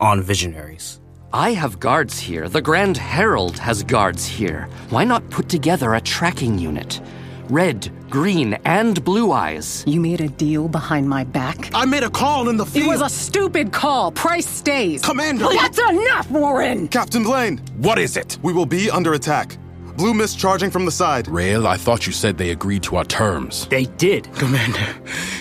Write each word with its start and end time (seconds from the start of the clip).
on 0.00 0.22
Visionaries. 0.22 1.00
I 1.32 1.52
have 1.52 1.80
guards 1.80 2.18
here. 2.18 2.48
The 2.48 2.62
Grand 2.62 2.96
Herald 2.96 3.58
has 3.58 3.82
guards 3.82 4.26
here. 4.26 4.68
Why 4.90 5.04
not 5.04 5.28
put 5.30 5.48
together 5.48 5.94
a 5.94 6.00
tracking 6.00 6.58
unit? 6.58 7.00
Red, 7.48 7.90
green, 8.10 8.54
and 8.64 9.02
blue 9.04 9.32
eyes. 9.32 9.84
You 9.86 10.00
made 10.00 10.20
a 10.20 10.28
deal 10.28 10.68
behind 10.68 11.08
my 11.08 11.24
back? 11.24 11.70
I 11.74 11.84
made 11.84 12.02
a 12.02 12.10
call 12.10 12.48
in 12.48 12.56
the 12.56 12.66
field. 12.66 12.86
It 12.86 12.88
was 12.88 13.02
a 13.02 13.08
stupid 13.08 13.72
call. 13.72 14.10
Price 14.12 14.46
stays. 14.48 15.02
Commander! 15.02 15.48
That's 15.50 15.78
enough, 15.78 16.30
Warren! 16.30 16.88
Captain 16.88 17.22
Blaine! 17.22 17.58
What 17.76 17.98
is 17.98 18.16
it? 18.16 18.38
We 18.42 18.52
will 18.52 18.66
be 18.66 18.90
under 18.90 19.14
attack. 19.14 19.56
Blue 19.96 20.12
mist 20.12 20.38
charging 20.38 20.70
from 20.70 20.84
the 20.84 20.90
side. 20.90 21.28
Rail, 21.28 21.66
I 21.66 21.76
thought 21.76 22.06
you 22.06 22.12
said 22.12 22.36
they 22.36 22.50
agreed 22.50 22.82
to 22.84 22.96
our 22.96 23.04
terms. 23.04 23.66
They 23.68 23.84
did. 23.84 24.24
Commander, 24.34 24.86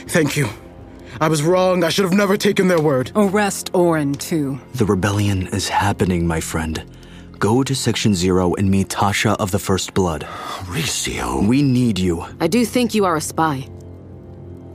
thank 0.07 0.37
you. 0.37 0.47
I 1.21 1.27
was 1.27 1.43
wrong. 1.43 1.83
I 1.83 1.89
should 1.89 2.05
have 2.05 2.13
never 2.13 2.37
taken 2.37 2.67
their 2.67 2.81
word. 2.81 3.11
Arrest 3.15 3.69
Orin, 3.73 4.13
too. 4.15 4.59
The 4.73 4.85
rebellion 4.85 5.47
is 5.47 5.69
happening, 5.69 6.27
my 6.27 6.39
friend. 6.41 6.83
Go 7.39 7.63
to 7.63 7.75
Section 7.75 8.15
Zero 8.15 8.53
and 8.55 8.69
meet 8.69 8.89
Tasha 8.89 9.35
of 9.37 9.51
the 9.51 9.59
First 9.59 9.93
Blood. 9.93 10.23
Recio. 10.67 11.47
We 11.47 11.61
need 11.61 11.99
you. 11.99 12.25
I 12.39 12.47
do 12.47 12.65
think 12.65 12.93
you 12.93 13.05
are 13.05 13.15
a 13.15 13.21
spy. 13.21 13.67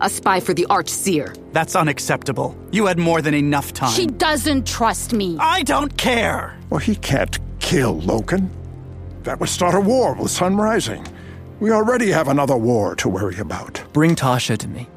A 0.03 0.09
spy 0.09 0.41
for 0.41 0.55
the 0.55 0.67
Archseer. 0.71 1.37
That's 1.53 1.77
unacceptable. 1.77 2.57
You 2.71 2.87
had 2.87 2.99
more 2.99 3.21
than 3.21 3.35
enough 3.35 3.73
time. 3.75 3.93
She 3.93 4.07
doesn't 4.07 4.67
trust 4.67 5.13
me. 5.13 5.37
I 5.39 5.63
don't 5.63 5.95
care. 5.99 6.57
Well, 6.71 6.81
he 6.81 6.97
can't 6.97 7.39
kill 7.61 8.01
Lokin. 8.01 8.49
That 9.25 9.41
would 9.41 9.51
start 9.51 9.75
a 9.75 9.81
war 9.81 10.15
with 10.15 10.31
Sun 10.31 10.57
Rising. 10.57 11.07
We 11.61 11.71
already 11.73 12.11
have 12.11 12.29
another 12.29 12.57
war 12.57 12.95
to 12.97 13.09
worry 13.11 13.39
about. 13.39 13.83
Bring 13.93 14.17
Tasha 14.17 14.57
to 14.57 14.69
me. 14.69 14.89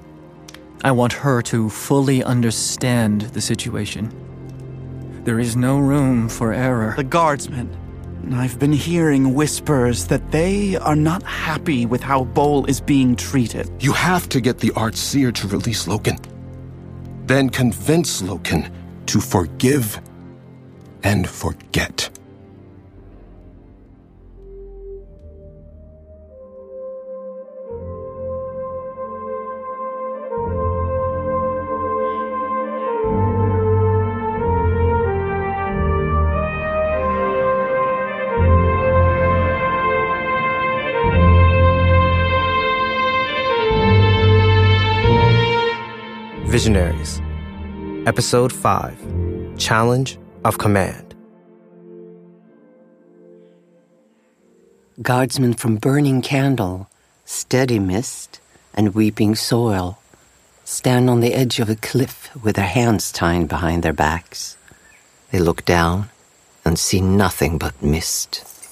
I 0.84 0.92
want 0.92 1.14
her 1.14 1.42
to 1.44 1.70
fully 1.70 2.24
understand 2.24 3.22
the 3.22 3.40
situation. 3.40 4.12
There 5.24 5.40
is 5.40 5.56
no 5.56 5.80
room 5.80 6.28
for 6.28 6.52
error. 6.52 6.94
The 6.98 7.06
guardsmen. 7.06 7.70
I've 8.34 8.60
been 8.60 8.74
hearing 8.74 9.34
whispers 9.34 10.08
that 10.08 10.32
they 10.32 10.76
are 10.78 10.96
not 10.96 11.24
happy 11.24 11.86
with 11.86 12.02
how 12.02 12.26
Bowl 12.26 12.66
is 12.66 12.82
being 12.82 13.16
treated. 13.16 13.70
You 13.80 13.94
have 13.94 14.28
to 14.30 14.42
get 14.42 14.60
the 14.60 14.72
Archseer 14.72 15.34
to 15.36 15.48
release 15.48 15.88
Lokin. 15.88 16.18
Then 17.28 17.50
convince 17.50 18.22
Lokin 18.22 18.70
to 19.08 19.22
forgive 19.22 20.02
and 21.04 21.30
forget. 21.30 22.10
Visionaries. 46.54 47.20
Episode 48.06 48.54
5 48.54 49.58
Challenge 49.58 50.20
of 50.46 50.60
Command. 50.60 51.16
Guardsmen 55.02 55.56
from 55.56 55.78
Burning 55.78 56.22
Candle, 56.22 56.88
Steady 57.26 57.80
Mist, 57.80 58.40
and 58.76 58.94
Weeping 58.94 59.34
Soil 59.34 59.98
stand 60.64 61.10
on 61.10 61.22
the 61.22 61.34
edge 61.34 61.60
of 61.60 61.72
a 61.72 61.76
cliff 61.76 62.30
with 62.44 62.56
their 62.56 62.68
hands 62.68 63.12
tied 63.12 63.48
behind 63.48 63.82
their 63.82 63.92
backs. 63.92 64.56
They 65.32 65.40
look 65.40 65.66
down 65.66 66.12
and 66.64 66.78
see 66.78 67.02
nothing 67.02 67.58
but 67.58 67.82
mist. 67.82 68.63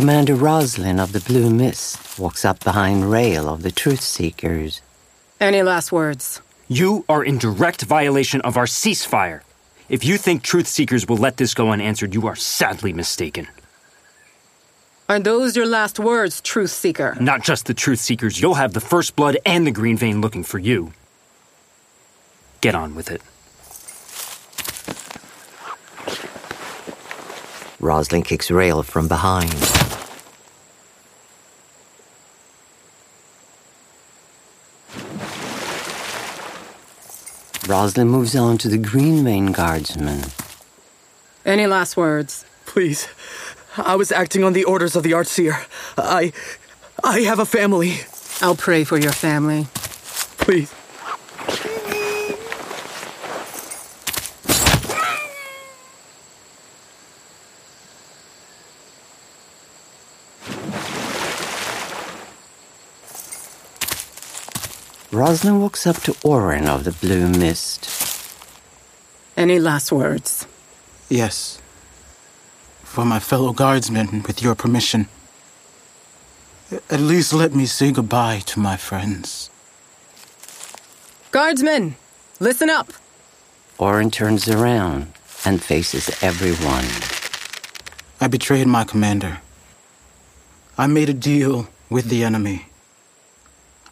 Commander 0.00 0.34
Rozlin 0.34 0.98
of 0.98 1.12
the 1.12 1.20
Blue 1.20 1.50
Mist 1.50 2.18
walks 2.18 2.42
up 2.42 2.64
behind 2.64 3.10
Rail 3.10 3.50
of 3.50 3.60
the 3.60 3.70
Truth 3.70 4.00
Seekers. 4.00 4.80
Any 5.38 5.62
last 5.62 5.92
words? 5.92 6.40
You 6.68 7.04
are 7.06 7.22
in 7.22 7.36
direct 7.36 7.82
violation 7.82 8.40
of 8.40 8.56
our 8.56 8.64
ceasefire. 8.64 9.42
If 9.90 10.02
you 10.02 10.16
think 10.16 10.42
truth 10.42 10.66
seekers 10.66 11.06
will 11.06 11.18
let 11.18 11.36
this 11.36 11.52
go 11.52 11.68
unanswered, 11.68 12.14
you 12.14 12.26
are 12.28 12.34
sadly 12.34 12.94
mistaken. 12.94 13.46
Are 15.10 15.20
those 15.20 15.54
your 15.54 15.66
last 15.66 15.98
words, 15.98 16.40
Truth 16.40 16.70
Seeker? 16.70 17.18
Not 17.20 17.44
just 17.44 17.66
the 17.66 17.74
truth 17.74 18.00
seekers, 18.00 18.40
you'll 18.40 18.54
have 18.54 18.72
the 18.72 18.80
first 18.80 19.14
blood 19.16 19.36
and 19.44 19.66
the 19.66 19.70
green 19.70 19.98
vein 19.98 20.22
looking 20.22 20.44
for 20.44 20.58
you. 20.58 20.94
Get 22.62 22.74
on 22.74 22.94
with 22.94 23.10
it. 23.10 23.20
Rozlin 27.82 28.24
kicks 28.24 28.50
Rail 28.50 28.82
from 28.82 29.06
behind. 29.06 29.89
Rozlin 37.70 38.08
moves 38.08 38.34
on 38.34 38.58
to 38.58 38.68
the 38.68 38.78
Green 38.78 39.22
Vein 39.22 39.52
Guardsman. 39.52 40.24
Any 41.46 41.68
last 41.68 41.96
words? 41.96 42.44
Please. 42.66 43.06
I 43.76 43.94
was 43.94 44.10
acting 44.10 44.42
on 44.42 44.54
the 44.54 44.64
orders 44.64 44.96
of 44.96 45.04
the 45.04 45.12
Archseer. 45.12 45.66
I. 45.96 46.32
I 47.04 47.20
have 47.20 47.38
a 47.38 47.46
family. 47.46 48.00
I'll 48.42 48.56
pray 48.56 48.82
for 48.82 48.98
your 48.98 49.12
family. 49.12 49.68
Please. 50.44 50.74
Rozlin 65.20 65.60
walks 65.60 65.86
up 65.86 65.98
to 66.04 66.16
Orin 66.24 66.66
of 66.66 66.84
the 66.84 66.92
Blue 66.92 67.28
Mist. 67.28 67.86
Any 69.36 69.58
last 69.58 69.92
words? 69.92 70.46
Yes. 71.10 71.60
For 72.84 73.04
my 73.04 73.18
fellow 73.18 73.52
guardsmen, 73.52 74.22
with 74.22 74.40
your 74.40 74.54
permission. 74.54 75.08
At 76.88 77.00
least 77.00 77.34
let 77.34 77.54
me 77.54 77.66
say 77.66 77.92
goodbye 77.92 78.40
to 78.46 78.60
my 78.60 78.78
friends. 78.78 79.50
Guardsmen, 81.32 81.96
listen 82.38 82.70
up. 82.70 82.90
Orin 83.76 84.10
turns 84.10 84.48
around 84.48 85.12
and 85.44 85.62
faces 85.62 86.08
everyone. 86.22 86.88
I 88.22 88.26
betrayed 88.26 88.68
my 88.68 88.84
commander. 88.84 89.42
I 90.78 90.86
made 90.86 91.10
a 91.10 91.20
deal 91.30 91.68
with 91.90 92.08
the 92.08 92.24
enemy. 92.24 92.69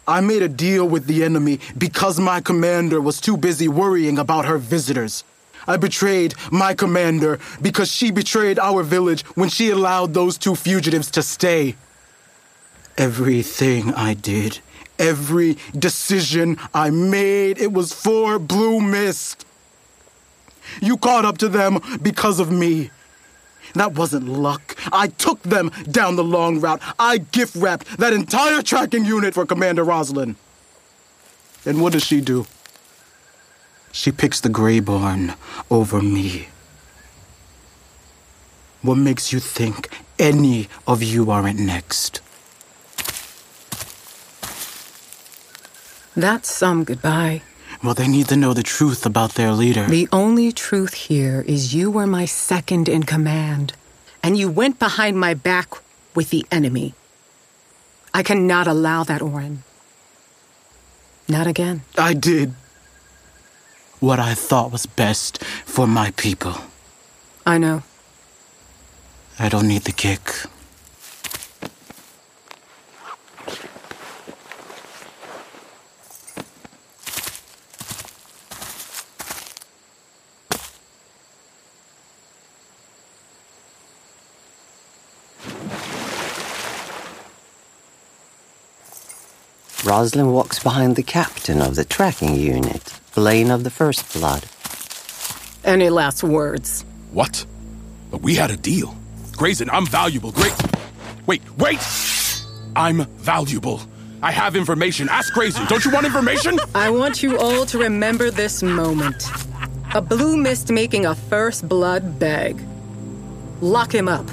I 0.09 0.21
made 0.21 0.41
a 0.41 0.49
deal 0.49 0.89
with 0.89 1.05
the 1.05 1.23
enemy 1.23 1.59
because 1.77 2.19
my 2.19 2.41
commander 2.41 2.99
was 2.99 3.21
too 3.21 3.37
busy 3.37 3.67
worrying 3.67 4.17
about 4.17 4.45
her 4.45 4.57
visitors. 4.57 5.23
I 5.67 5.77
betrayed 5.77 6.33
my 6.51 6.73
commander 6.73 7.39
because 7.61 7.91
she 7.91 8.09
betrayed 8.09 8.57
our 8.57 8.81
village 8.81 9.21
when 9.35 9.49
she 9.49 9.69
allowed 9.69 10.15
those 10.15 10.37
two 10.39 10.55
fugitives 10.55 11.11
to 11.11 11.21
stay. 11.21 11.75
Everything 12.97 13.93
I 13.93 14.15
did, 14.15 14.59
Every 14.99 15.57
decision 15.77 16.57
I 16.73 16.89
made, 16.89 17.57
it 17.57 17.71
was 17.71 17.93
for 17.93 18.37
Blue 18.37 18.81
Mist. 18.81 19.45
You 20.81 20.97
caught 20.97 21.23
up 21.23 21.37
to 21.37 21.47
them 21.47 21.79
because 22.01 22.41
of 22.41 22.51
me. 22.51 22.91
That 23.73 23.93
wasn't 23.93 24.27
luck. 24.27 24.75
I 24.91 25.07
took 25.07 25.41
them 25.43 25.71
down 25.89 26.15
the 26.15 26.23
long 26.23 26.59
route. 26.59 26.81
I 26.97 27.19
gift 27.19 27.55
wrapped 27.55 27.97
that 27.97 28.13
entire 28.13 28.61
tracking 28.61 29.05
unit 29.05 29.33
for 29.33 29.45
Commander 29.45 29.85
Rozlin. 29.85 30.35
And 31.65 31.81
what 31.81 31.93
does 31.93 32.03
she 32.03 32.21
do? 32.21 32.45
She 33.91 34.11
picks 34.11 34.39
the 34.39 34.49
Greyborn 34.49 35.35
over 35.69 36.01
me. 36.01 36.47
What 38.81 38.95
makes 38.95 39.33
you 39.33 39.39
think 39.39 39.89
any 40.17 40.69
of 40.87 41.03
you 41.03 41.29
aren't 41.31 41.59
next? 41.59 42.21
That's 46.15 46.49
some 46.49 46.83
goodbye. 46.83 47.41
Well, 47.83 47.93
they 47.93 48.07
need 48.07 48.27
to 48.27 48.35
know 48.35 48.53
the 48.53 48.63
truth 48.63 49.05
about 49.05 49.35
their 49.35 49.53
leader. 49.53 49.85
The 49.85 50.09
only 50.11 50.51
truth 50.51 50.93
here 50.93 51.41
is 51.47 51.73
you 51.73 51.89
were 51.89 52.07
my 52.07 52.25
second 52.25 52.89
in 52.89 53.03
command, 53.03 53.73
and 54.21 54.37
you 54.37 54.49
went 54.49 54.79
behind 54.79 55.17
my 55.17 55.33
back 55.33 55.73
with 56.13 56.29
the 56.29 56.45
enemy. 56.51 56.93
I 58.13 58.21
cannot 58.23 58.67
allow 58.67 59.03
that, 59.05 59.21
Orin. 59.21 59.63
Not 61.29 61.47
again. 61.47 61.83
I 61.97 62.13
did 62.13 62.53
what 63.99 64.19
I 64.19 64.33
thought 64.33 64.71
was 64.71 64.85
best 64.85 65.43
for 65.65 65.87
my 65.87 66.11
people. 66.11 66.55
I 67.45 67.57
know. 67.57 67.83
I 69.37 69.47
don't 69.49 69.67
need 69.67 69.83
the 69.83 69.91
kick. 69.91 70.21
Rozlin 89.83 90.33
walks 90.33 90.61
behind 90.61 90.97
the 90.97 91.03
captain 91.03 91.61
of 91.61 91.75
the 91.75 91.85
tracking 91.85 92.35
unit, 92.35 92.99
Blaine 93.15 93.49
of 93.49 93.63
the 93.63 93.69
First 93.69 94.11
Blood. 94.13 94.43
Any 95.63 95.89
last 95.89 96.21
words? 96.21 96.83
What? 97.13 97.45
But 98.11 98.21
we 98.21 98.35
had 98.35 98.51
a 98.51 98.57
deal. 98.57 98.93
Graezen, 99.31 99.69
I'm 99.71 99.85
valuable. 99.85 100.33
Great. 100.33 100.53
Wait, 101.27 101.41
wait! 101.57 101.79
I'm 102.75 103.05
valuable. 103.19 103.81
I 104.21 104.31
have 104.31 104.57
information. 104.57 105.07
Ask 105.07 105.33
Graezen. 105.33 105.65
Don't 105.69 105.85
you 105.85 105.91
want 105.91 106.05
information? 106.05 106.59
I 106.75 106.89
want 106.89 107.23
you 107.23 107.37
all 107.39 107.65
to 107.67 107.77
remember 107.77 108.31
this 108.31 108.61
moment. 108.61 109.23
A 109.93 110.01
blue 110.01 110.35
mist 110.35 110.71
making 110.71 111.05
a 111.05 111.15
first 111.15 111.69
blood 111.69 112.19
beg. 112.19 112.61
Lock 113.61 113.93
him 113.93 114.09
up. 114.09 114.29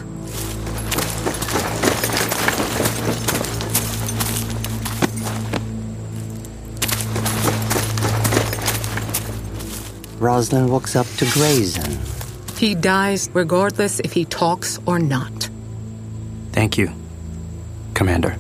Rozlin 10.19 10.69
walks 10.69 10.97
up 10.97 11.07
to 11.19 11.25
Graezen. 11.27 11.99
He 12.59 12.75
dies 12.75 13.29
regardless 13.35 14.01
if 14.01 14.13
he 14.13 14.25
talks 14.25 14.79
or 14.87 14.99
not. 14.99 15.51
Thank 16.53 16.79
you, 16.79 16.91
Commander. 17.93 18.39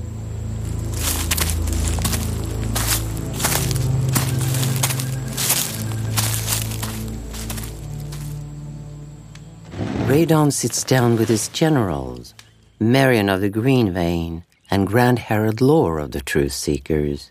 Radon 10.06 10.52
sits 10.52 10.82
down 10.82 11.16
with 11.16 11.28
his 11.28 11.48
generals, 11.48 12.32
Merrin 12.80 13.28
of 13.32 13.40
the 13.42 13.50
Green 13.50 13.92
Vein, 13.92 14.44
and 14.70 14.86
Grand 14.86 15.18
Herald 15.18 15.60
Lor 15.60 15.98
of 15.98 16.12
the 16.12 16.20
Truth 16.20 16.52
Seekers. 16.52 17.30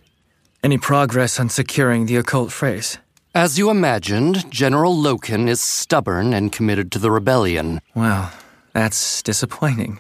Any 0.62 0.78
progress 0.78 1.40
on 1.40 1.50
securing 1.50 2.06
the 2.06 2.18
occult 2.18 2.52
phrase? 2.52 3.00
As 3.36 3.58
you 3.60 3.70
imagined, 3.70 4.50
General 4.50 4.96
Lokin 4.96 5.50
is 5.50 5.60
stubborn 5.60 6.34
and 6.34 6.54
committed 6.54 6.90
to 6.94 7.00
the 7.00 7.12
rebellion. 7.12 7.82
Well, 7.94 8.32
that's 8.72 9.22
disappointing. 9.22 10.00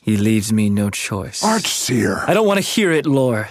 He 0.00 0.16
leaves 0.16 0.52
me 0.52 0.70
no 0.70 0.88
choice. 0.88 1.42
Archseer! 1.42 2.22
I 2.28 2.32
don't 2.32 2.46
want 2.46 2.58
to 2.58 2.64
hear 2.64 2.92
it, 2.92 3.06
Lor. 3.06 3.48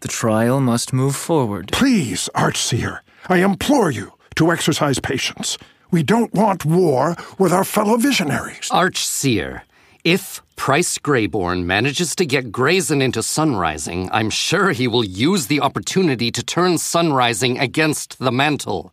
The 0.00 0.08
trial 0.08 0.62
must 0.62 0.94
move 0.94 1.14
forward. 1.14 1.68
Please, 1.70 2.30
Archseer, 2.34 3.00
I 3.28 3.44
implore 3.44 3.90
you 3.90 4.14
to 4.36 4.50
exercise 4.50 5.00
patience. 5.00 5.58
We 5.90 6.02
don't 6.02 6.32
want 6.32 6.64
war 6.64 7.14
with 7.38 7.52
our 7.52 7.62
fellow 7.62 7.98
visionaries. 7.98 8.70
Archseer, 8.70 9.64
if 10.02 10.40
Price 10.56 10.98
Greyborn 10.98 11.64
manages 11.64 12.16
to 12.16 12.26
get 12.26 12.50
Graezen 12.50 13.00
into 13.00 13.20
Sunrising, 13.20 14.08
I'm 14.10 14.30
sure 14.30 14.72
he 14.72 14.88
will 14.88 15.04
use 15.04 15.46
the 15.46 15.60
opportunity 15.60 16.32
to 16.32 16.42
turn 16.42 16.72
Sunrising 16.72 17.60
against 17.60 18.18
the 18.18 18.32
Mantle. 18.32 18.92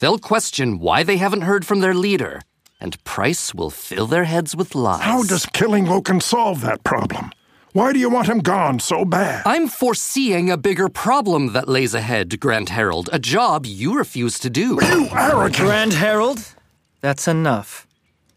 They'll 0.00 0.18
question 0.18 0.78
why 0.78 1.04
they 1.04 1.16
haven't 1.16 1.42
heard 1.42 1.64
from 1.64 1.80
their 1.80 1.94
leader, 1.94 2.42
and 2.80 3.02
Price 3.04 3.54
will 3.54 3.70
fill 3.70 4.06
their 4.06 4.24
heads 4.24 4.54
with 4.54 4.74
lies. 4.74 5.00
How 5.00 5.22
does 5.22 5.46
killing 5.46 5.86
Lokin 5.86 6.20
solve 6.20 6.60
that 6.60 6.84
problem? 6.84 7.30
Why 7.72 7.92
do 7.92 7.98
you 7.98 8.10
want 8.10 8.28
him 8.28 8.40
gone 8.40 8.78
so 8.80 9.04
bad? 9.04 9.42
I'm 9.46 9.68
foreseeing 9.68 10.50
a 10.50 10.56
bigger 10.56 10.88
problem 10.88 11.52
that 11.52 11.68
lays 11.68 11.94
ahead, 11.94 12.40
Grand 12.40 12.70
Herald, 12.70 13.08
a 13.12 13.18
job 13.18 13.64
you 13.64 13.96
refuse 13.96 14.38
to 14.40 14.50
do. 14.50 14.78
You 14.82 15.08
arrogant! 15.12 15.56
Grand 15.56 15.92
Herald, 15.94 16.54
that's 17.00 17.28
enough. 17.28 17.86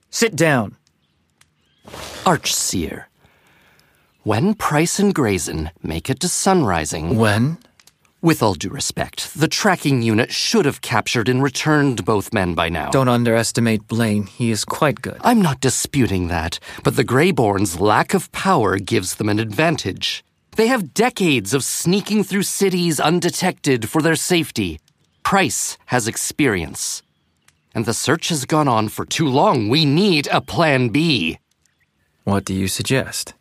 Sit 0.10 0.36
down. 0.36 0.75
Archseer. 2.25 3.06
When 4.24 4.53
Price 4.53 5.00
and 5.00 5.15
Graezen 5.15 5.71
make 5.81 6.09
it 6.09 6.19
to 6.19 6.27
Sunrising. 6.27 7.15
When? 7.15 7.57
With 8.21 8.44
all 8.44 8.53
due 8.53 8.69
respect, 8.69 9.33
the 9.39 9.47
tracking 9.47 10.01
unit 10.01 10.30
should 10.31 10.65
have 10.65 10.81
captured 10.81 11.30
and 11.30 11.41
returned 11.41 12.03
both 12.03 12.33
men 12.33 12.53
by 12.53 12.68
now. 12.68 12.89
Don't 12.89 13.07
underestimate 13.07 13.88
Blaine. 13.88 14.25
He 14.25 14.51
is 14.51 14.65
quite 14.65 15.01
good. 15.01 15.21
I'm 15.21 15.41
not 15.41 15.62
disputing 15.62 16.27
that, 16.27 16.59
but 16.83 16.97
the 16.97 17.06
Greyborn's 17.06 17.80
lack 17.80 18.13
of 18.13 18.30
power 18.33 18.77
gives 18.77 19.15
them 19.15 19.30
an 19.30 19.39
advantage. 19.39 20.25
They 20.57 20.68
have 20.68 20.94
decades 20.94 21.53
of 21.53 21.63
sneaking 21.63 22.25
through 22.25 22.44
cities 22.44 23.00
undetected 23.00 23.88
for 23.88 24.01
their 24.01 24.18
safety. 24.18 24.81
Price 25.24 25.77
has 25.86 26.05
experience. 26.05 27.01
And 27.74 27.86
the 27.86 27.93
search 27.93 28.27
has 28.27 28.43
gone 28.43 28.67
on 28.67 28.89
for 28.89 29.05
too 29.05 29.29
long. 29.29 29.69
We 29.69 29.86
need 29.86 30.27
a 30.27 30.41
plan 30.41 30.89
B. 30.89 31.39
What 32.29 32.45
do 32.45 32.53
you 32.53 32.67
suggest? 32.67 33.33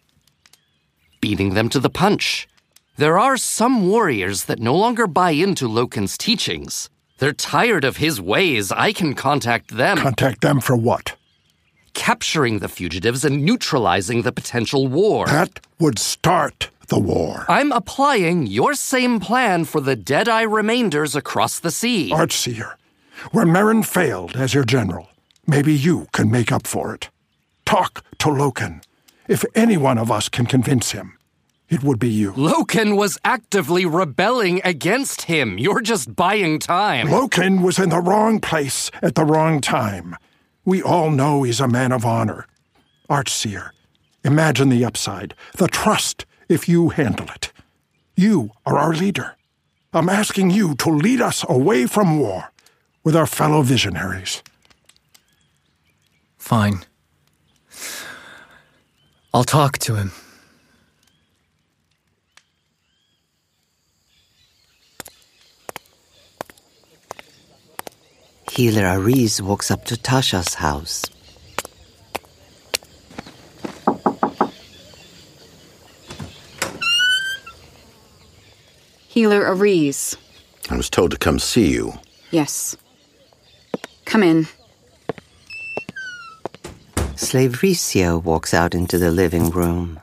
Beating 1.21 1.52
them 1.52 1.68
to 1.68 1.78
the 1.78 1.90
punch. 1.90 2.49
There 2.97 3.18
are 3.18 3.37
some 3.37 3.87
warriors 3.87 4.45
that 4.45 4.61
no 4.61 4.75
longer 4.75 5.07
buy 5.07 5.33
into 5.33 5.68
Lokin's 5.68 6.16
teachings. 6.16 6.88
They're 7.18 7.35
tired 7.35 7.85
of 7.85 7.99
his 7.99 8.18
ways. 8.18 8.73
I 8.73 8.95
can 8.95 9.12
contact 9.12 9.76
them. 9.76 9.99
Contact 9.99 10.40
them 10.40 10.61
for 10.61 10.75
what? 10.75 11.16
Capturing 11.92 12.61
the 12.61 12.68
fugitives 12.68 13.26
and 13.26 13.45
neutralizing 13.45 14.23
the 14.23 14.33
potential 14.33 14.88
war. 14.88 15.26
That 15.26 15.61
would 15.78 15.99
start 15.99 16.71
the 16.87 16.99
war. 16.99 17.45
I'm 17.47 17.73
applying 17.73 18.47
your 18.47 18.73
same 18.73 19.21
plan 19.21 19.66
for 19.66 19.83
the 19.83 19.97
Deadeye 19.97 20.47
remainders 20.47 21.14
across 21.14 21.59
the 21.59 21.71
sea. 21.71 22.11
Archseer, 22.11 22.76
when 23.33 23.49
Merrin 23.49 23.85
failed 23.85 24.35
as 24.35 24.54
your 24.54 24.64
general, 24.64 25.09
maybe 25.47 25.75
you 25.75 26.07
can 26.12 26.30
make 26.30 26.50
up 26.50 26.66
for 26.66 26.95
it. 26.95 27.11
Talk 27.69 28.03
to 28.21 28.29
Lokin. 28.31 28.83
If 29.29 29.45
any 29.55 29.77
one 29.77 29.99
of 29.99 30.11
us 30.11 30.31
can 30.31 30.47
convince 30.47 30.93
him, 30.93 31.19
it 31.69 31.83
would 31.83 31.99
be 31.99 32.09
you. 32.09 32.33
Lokin 32.33 32.97
was 32.97 33.19
actively 33.27 33.85
rebelling 33.85 34.63
against 34.65 35.29
him. 35.29 35.59
You're 35.59 35.83
just 35.83 36.17
buying 36.17 36.61
time. 36.61 37.09
Lokin 37.09 37.63
was 37.63 37.79
in 37.79 37.91
the 37.91 38.01
wrong 38.01 38.41
place 38.41 38.91
at 39.03 39.17
the 39.17 39.25
wrong 39.27 39.61
time. 39.61 40.17
We 40.65 40.83
all 40.83 41.11
know 41.11 41.43
he's 41.43 41.61
a 41.61 41.69
man 41.69 41.93
of 41.93 42.07
honor. 42.07 42.47
Archseer, 43.11 43.73
imagine 44.25 44.71
the 44.71 44.87
upside, 44.87 45.35
the 45.59 45.69
trust 45.69 46.25
if 46.49 46.71
you 46.71 46.89
handle 46.89 47.29
it. 47.35 47.53
You 48.17 48.53
are 48.65 48.79
our 48.79 48.95
leader. 48.95 49.37
I'm 49.93 50.09
asking 50.09 50.53
you 50.53 50.75
to 50.77 50.89
lead 50.89 51.21
us 51.21 51.45
away 51.47 51.87
from 51.87 52.19
war 52.19 52.51
with 53.05 53.15
our 53.15 53.27
fellow 53.27 53.61
visionaries. 53.61 54.43
Fine. 56.39 56.87
I'll 59.35 59.45
talk 59.45 59.79
to 59.79 59.95
him. 59.95 60.13
Healer 68.51 68.83
Ariz 68.83 69.41
walks 69.41 69.71
up 69.71 69.85
to 69.85 69.95
Tasha's 69.95 70.55
house. 70.55 71.05
Healer 79.07 79.45
Ariz. 79.45 80.17
I 80.71 80.77
was 80.77 80.91
told 80.91 81.13
to 81.13 81.17
come 81.17 81.39
see 81.39 81.71
you. 81.73 81.93
Yes. 82.31 82.77
Come 84.05 84.23
in. 84.23 84.49
Slave 87.29 87.61
Recio 87.61 88.25
walks 88.25 88.55
out 88.55 88.75
into 88.75 88.97
the 88.97 89.11
living 89.11 89.51
room. 89.51 90.01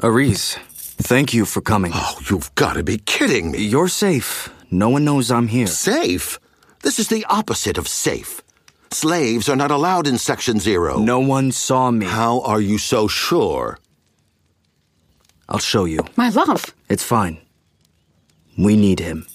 Ariz, 0.00 0.58
thank 0.98 1.32
you 1.32 1.44
for 1.44 1.60
coming. 1.60 1.92
Oh, 1.94 2.18
you've 2.28 2.52
got 2.56 2.72
to 2.72 2.82
be 2.82 2.98
kidding 2.98 3.52
me. 3.52 3.58
You're 3.58 3.86
safe. 3.86 4.52
No 4.72 4.88
one 4.88 5.04
knows 5.04 5.30
I'm 5.30 5.46
here. 5.46 5.68
Safe? 5.68 6.40
This 6.82 6.98
is 6.98 7.06
the 7.06 7.24
opposite 7.30 7.78
of 7.78 7.86
safe. 7.86 8.42
Slaves 8.90 9.48
are 9.48 9.54
not 9.54 9.70
allowed 9.70 10.08
in 10.08 10.18
Section 10.18 10.58
Zero. 10.58 10.98
No 10.98 11.20
one 11.20 11.52
saw 11.52 11.92
me. 11.92 12.06
How 12.06 12.40
are 12.40 12.60
you 12.60 12.78
so 12.78 13.06
sure? 13.06 13.78
I'll 15.48 15.60
show 15.60 15.84
you. 15.84 16.00
My 16.16 16.30
love. 16.30 16.74
It's 16.88 17.04
fine. 17.04 17.38
We 18.58 18.74
need 18.76 18.98
him. 18.98 19.28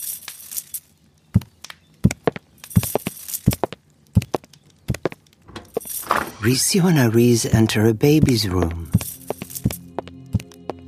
Recio 6.39 6.85
and 6.85 6.97
Ariz 6.97 7.53
enter 7.53 7.85
a 7.85 7.93
baby's 7.93 8.47
room. 8.47 8.89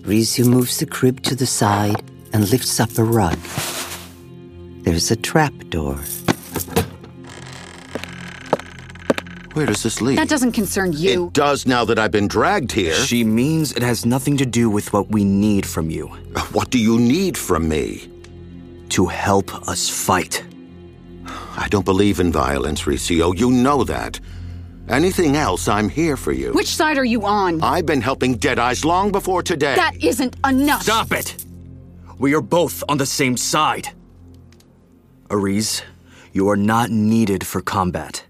Recio 0.03 0.47
moves 0.47 0.77
the 0.77 0.85
crib 0.85 1.21
to 1.23 1.35
the 1.35 1.45
side 1.45 2.01
and 2.31 2.49
lifts 2.49 2.79
up 2.79 2.97
a 2.97 3.03
rug. 3.03 3.37
There's 4.83 5.11
a 5.11 5.17
trap 5.17 5.53
door. 5.69 5.99
Where 9.51 9.65
does 9.65 9.83
this 9.83 9.99
lead? 9.99 10.17
That 10.17 10.29
doesn't 10.29 10.53
concern 10.53 10.93
you. 10.93 11.27
It 11.27 11.33
does 11.33 11.67
now 11.67 11.83
that 11.83 11.99
I've 11.99 12.11
been 12.11 12.29
dragged 12.29 12.71
here. 12.71 12.93
She 12.93 13.25
means 13.25 13.73
it 13.73 13.83
has 13.83 14.05
nothing 14.05 14.37
to 14.37 14.45
do 14.45 14.69
with 14.69 14.93
what 14.93 15.09
we 15.09 15.25
need 15.25 15.65
from 15.65 15.89
you. 15.89 16.07
What 16.53 16.69
do 16.69 16.79
you 16.79 16.97
need 16.97 17.37
from 17.37 17.67
me? 17.67 18.09
To 18.89 19.05
help 19.05 19.53
us 19.67 19.89
fight. 19.89 20.45
I 21.57 21.67
don't 21.69 21.83
believe 21.83 22.21
in 22.21 22.31
violence, 22.31 22.83
Recio. 22.83 23.37
You 23.37 23.51
know 23.51 23.83
that. 23.83 24.21
Anything 24.89 25.35
else, 25.35 25.67
I'm 25.67 25.89
here 25.89 26.17
for 26.17 26.31
you. 26.31 26.51
Which 26.53 26.75
side 26.75 26.97
are 26.97 27.05
you 27.05 27.25
on? 27.25 27.61
I've 27.61 27.85
been 27.85 28.01
helping 28.01 28.37
Deadeyes 28.37 28.83
long 28.83 29.11
before 29.11 29.43
today. 29.43 29.75
That 29.75 30.03
isn't 30.03 30.35
enough. 30.45 30.83
Stop 30.83 31.11
it! 31.11 31.45
We 32.17 32.33
are 32.35 32.41
both 32.41 32.83
on 32.89 32.97
the 32.97 33.05
same 33.05 33.37
side. 33.37 33.89
Ariz, 35.29 35.81
you 36.33 36.49
are 36.49 36.57
not 36.57 36.89
needed 36.89 37.45
for 37.45 37.61
combat. 37.61 38.25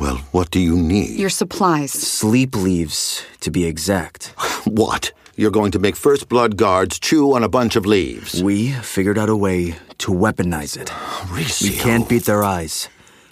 Well, 0.00 0.16
what 0.32 0.50
do 0.50 0.60
you 0.60 0.76
need? 0.76 1.18
Your 1.18 1.30
supplies. 1.30 1.92
Sleep 1.92 2.54
leaves, 2.54 3.24
to 3.40 3.50
be 3.50 3.64
exact. 3.64 4.34
what? 4.64 5.12
You're 5.36 5.50
going 5.50 5.70
to 5.72 5.78
make 5.78 5.96
First 5.96 6.28
Blood 6.28 6.56
guards 6.56 6.98
chew 6.98 7.34
on 7.34 7.44
a 7.44 7.48
bunch 7.48 7.76
of 7.76 7.86
leaves. 7.86 8.42
We 8.42 8.72
figured 8.72 9.18
out 9.18 9.28
a 9.28 9.36
way 9.36 9.76
to 9.98 10.10
weaponize 10.12 10.76
it. 10.76 10.88
Recio. 11.28 11.62
We 11.70 11.76
can't 11.76 12.08
beat 12.08 12.24
their 12.24 12.42
eyes, 12.42 12.88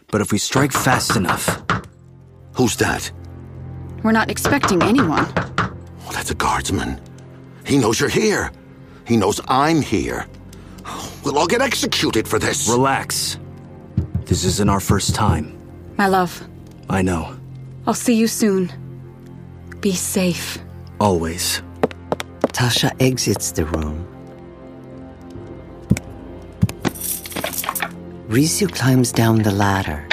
but 0.09 0.21
if 0.21 0.31
we 0.31 0.39
strike 0.39 0.73
fast 0.73 1.17
enough. 1.17 1.63
Who's 2.55 2.77
that? 2.77 3.11
We're 4.03 4.13
not 4.13 4.31
expecting 4.31 4.83
anyone. 4.83 5.27
Well, 5.35 6.13
that's 6.13 6.31
a 6.31 6.35
guardsman. 6.35 7.01
He 7.67 7.79
knows 7.79 7.99
you're 8.01 8.09
here. 8.09 8.53
He 9.07 9.17
knows 9.17 9.41
I'm 9.49 9.83
here. 9.83 10.27
We'll 11.25 11.39
all 11.39 11.47
get 11.47 11.63
executed 11.63 12.29
for 12.29 12.39
this. 12.39 12.69
Relax. 12.69 13.39
This 14.27 14.45
isn't 14.45 14.69
our 14.69 14.81
first 14.81 15.15
time. 15.15 15.59
My 15.97 16.07
love. 16.07 16.47
I 16.89 17.03
know. 17.03 17.37
I'll 17.87 17.95
see 17.95 18.15
you 18.15 18.27
soon. 18.27 18.71
Be 19.81 19.93
safe. 19.93 20.59
Always. 21.01 21.63
Tasha 22.49 22.95
exits 23.01 23.53
the 23.53 23.65
room. 23.67 24.07
Recio 28.29 28.73
climbs 28.73 29.13
down 29.13 29.43
the 29.43 29.51
ladder. 29.51 30.07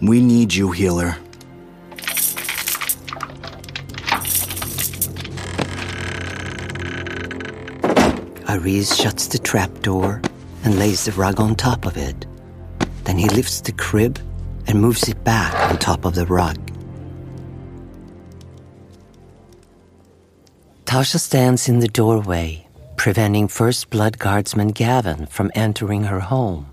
We 0.00 0.20
need 0.20 0.54
you, 0.54 0.70
healer. 0.70 1.16
Ariz 8.46 8.94
shuts 8.98 9.26
the 9.26 9.38
trap 9.38 9.70
door 9.80 10.22
and 10.64 10.78
lays 10.78 11.04
the 11.04 11.12
rug 11.12 11.40
on 11.40 11.56
top 11.56 11.84
of 11.84 11.96
it. 11.96 12.26
Then 13.04 13.18
he 13.18 13.28
lifts 13.28 13.60
the 13.60 13.72
crib 13.72 14.18
and 14.66 14.80
moves 14.80 15.08
it 15.08 15.22
back 15.24 15.52
on 15.70 15.78
top 15.78 16.04
of 16.04 16.14
the 16.14 16.26
rug. 16.26 16.56
Tasha 20.84 21.18
stands 21.18 21.68
in 21.68 21.80
the 21.80 21.88
doorway, 21.88 22.66
preventing 22.96 23.48
First 23.48 23.90
Blood 23.90 24.18
Guardsman 24.18 24.72
Gaven 24.72 25.28
from 25.28 25.50
entering 25.54 26.04
her 26.04 26.20
home. 26.20 26.66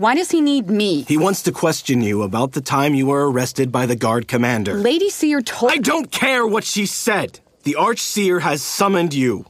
Why 0.00 0.14
does 0.14 0.30
he 0.30 0.40
need 0.40 0.70
me? 0.70 1.02
He 1.02 1.18
wants 1.18 1.42
to 1.42 1.52
question 1.52 2.00
you 2.00 2.22
about 2.22 2.52
the 2.52 2.62
time 2.62 2.94
you 2.94 3.08
were 3.08 3.30
arrested 3.30 3.70
by 3.70 3.84
the 3.84 3.94
guard 3.94 4.28
commander. 4.28 4.72
Lady 4.72 5.10
Seer 5.10 5.42
told. 5.42 5.72
I 5.72 5.76
don't 5.76 6.10
care 6.10 6.46
what 6.46 6.64
she 6.64 6.86
said. 6.86 7.40
The 7.64 7.76
Archseer 7.78 8.40
has 8.40 8.62
summoned 8.62 9.12
you. 9.12 9.44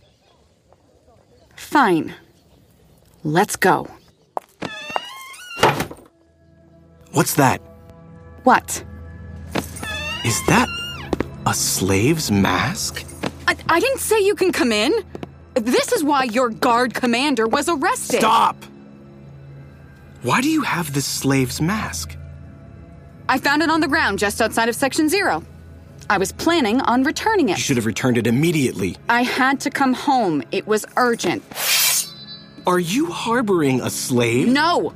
Fine. 1.54 2.14
Let's 3.22 3.54
go. 3.54 3.86
What's 7.12 7.34
that? 7.34 7.60
What? 8.42 8.84
Is 10.24 10.44
that 10.48 10.66
a 11.46 11.54
slave's 11.54 12.32
mask? 12.32 13.06
I, 13.46 13.54
I 13.68 13.78
didn't 13.78 14.00
say 14.00 14.18
you 14.20 14.34
can 14.34 14.50
come 14.50 14.72
in. 14.72 14.92
This 15.54 15.92
is 15.92 16.02
why 16.02 16.24
your 16.24 16.48
guard 16.48 16.92
commander 16.92 17.46
was 17.46 17.68
arrested. 17.68 18.18
Stop! 18.18 18.56
Why 20.22 20.42
do 20.42 20.50
you 20.50 20.60
have 20.62 20.92
this 20.92 21.06
slave's 21.06 21.62
mask? 21.62 22.14
I 23.28 23.38
found 23.38 23.62
it 23.62 23.70
on 23.70 23.80
the 23.80 23.88
ground 23.88 24.18
just 24.18 24.42
outside 24.42 24.68
of 24.68 24.74
Section 24.74 25.08
Zero. 25.08 25.42
I 26.10 26.18
was 26.18 26.30
planning 26.32 26.80
on 26.82 27.04
returning 27.04 27.48
it. 27.48 27.56
You 27.56 27.62
should 27.62 27.76
have 27.76 27.86
returned 27.86 28.18
it 28.18 28.26
immediately. 28.26 28.96
I 29.08 29.22
had 29.22 29.60
to 29.60 29.70
come 29.70 29.94
home. 29.94 30.42
It 30.52 30.66
was 30.66 30.84
urgent. 30.98 31.42
Are 32.66 32.78
you 32.78 33.06
harboring 33.06 33.80
a 33.80 33.88
slave? 33.88 34.48
No! 34.48 34.92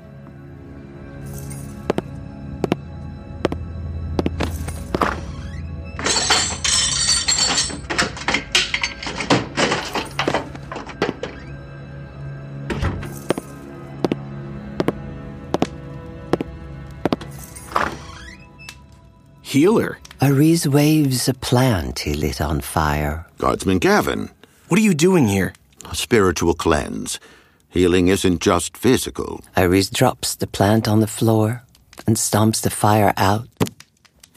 Healer. 19.55 19.99
Ariz 20.21 20.67
waves 20.67 21.29
a 21.29 21.35
plant 21.35 22.01
he 22.01 22.15
lit 22.15 22.41
on 22.41 22.61
fire. 22.61 23.25
Guardsman 23.39 23.79
Gaven. 23.79 24.31
What 24.67 24.81
are 24.81 24.83
you 24.83 24.95
doing 24.95 25.29
here? 25.29 25.53
A 25.89 25.95
spiritual 25.95 26.55
cleanse. 26.55 27.21
Healing 27.69 28.09
isn't 28.09 28.41
just 28.41 28.77
physical. 28.77 29.45
Ariz 29.57 29.93
drops 29.93 30.35
the 30.35 30.49
plant 30.49 30.89
on 30.89 30.99
the 30.99 31.07
floor 31.07 31.63
and 32.05 32.17
stomps 32.17 32.63
the 32.63 32.71
fire 32.71 33.15
out. 33.17 33.47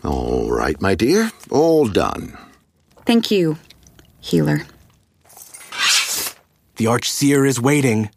All 0.03 0.51
right, 0.51 0.79
my 0.79 0.93
dear. 0.93 1.31
All 1.49 1.87
done. 1.87 2.37
Thank 3.07 3.31
you, 3.31 3.57
healer. 4.19 4.67
The 6.75 6.85
Archseer 6.85 7.47
is 7.47 7.59
waiting. 7.59 8.11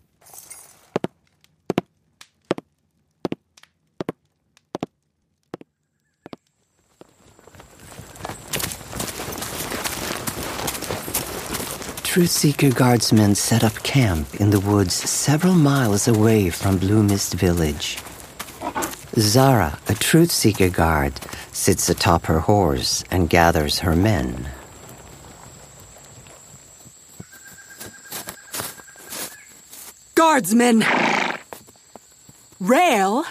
Truthseeker 12.11 12.75
guardsmen 12.75 13.37
set 13.37 13.63
up 13.63 13.85
camp 13.85 14.35
in 14.41 14.51
the 14.51 14.59
woods 14.59 14.95
several 14.95 15.55
miles 15.55 16.09
away 16.09 16.51
from 16.51 16.77
Blue 16.77 17.05
Mist 17.05 17.35
Village. 17.35 17.99
Zarah, 19.17 19.79
a 19.89 19.95
Truth 19.95 20.33
Seeker 20.33 20.71
guard, 20.71 21.13
sits 21.53 21.89
atop 21.89 22.27
her 22.27 22.41
horse 22.41 23.05
and 23.13 23.31
gathers 23.31 23.79
her 23.79 23.95
men. 23.95 24.49
Guardsmen! 30.17 30.85
Rail 32.59 33.25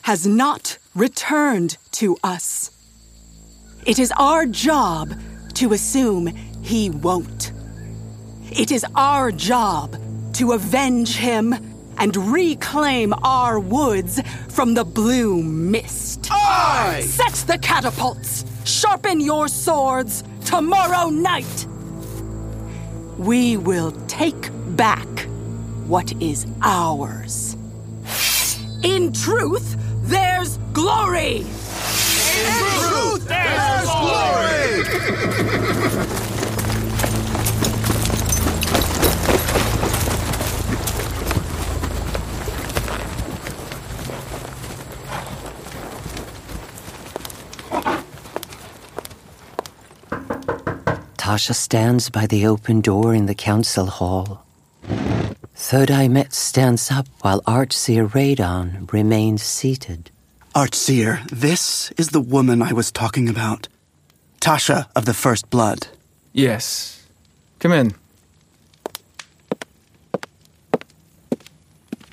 has 0.00 0.26
not 0.26 0.78
returned 0.94 1.76
to 1.90 2.16
us. 2.24 2.70
It 3.84 3.98
is 3.98 4.10
our 4.16 4.46
job 4.46 5.12
to 5.56 5.74
assume 5.74 6.28
he 6.62 6.88
won't. 6.88 7.37
It 8.50 8.72
is 8.72 8.84
our 8.94 9.30
job 9.30 9.96
to 10.34 10.52
avenge 10.52 11.16
him 11.16 11.54
and 11.98 12.16
reclaim 12.32 13.12
our 13.22 13.60
woods 13.60 14.20
from 14.48 14.72
the 14.74 14.84
blue 14.84 15.42
mist. 15.42 16.28
Aye! 16.30 17.02
Set 17.04 17.34
the 17.46 17.58
catapults! 17.58 18.44
Sharpen 18.64 19.20
your 19.20 19.48
swords 19.48 20.24
tomorrow 20.44 21.10
night! 21.10 21.66
We 23.18 23.56
will 23.56 23.90
take 24.06 24.50
back 24.76 25.06
what 25.86 26.12
is 26.22 26.46
ours. 26.62 27.56
In 28.82 29.12
truth, 29.12 29.76
there's 30.04 30.56
glory! 30.72 31.38
In 31.38 31.44
truth, 32.80 33.28
there's 33.28 33.90
glory! 33.90 34.84
Tasha 51.28 51.54
stands 51.54 52.08
by 52.08 52.26
the 52.26 52.46
open 52.46 52.80
door 52.80 53.14
in 53.14 53.26
the 53.26 53.34
council 53.34 53.84
hall. 53.84 54.46
Third 55.54 55.90
Eye 55.90 56.08
Metz 56.08 56.38
stands 56.38 56.90
up 56.90 57.06
while 57.20 57.42
Archseer 57.42 58.08
Radon 58.08 58.90
remains 58.90 59.42
seated. 59.42 60.10
Archseer, 60.54 61.28
this 61.28 61.90
is 61.98 62.08
the 62.08 62.20
woman 62.22 62.62
I 62.62 62.72
was 62.72 62.90
talking 62.90 63.28
about. 63.28 63.68
Tasha 64.40 64.86
of 64.96 65.04
the 65.04 65.12
First 65.12 65.50
Blood. 65.50 65.88
Yes. 66.32 67.06
Come 67.58 67.72
in. 67.72 67.92